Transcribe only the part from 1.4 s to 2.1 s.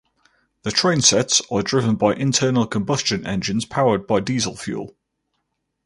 are driven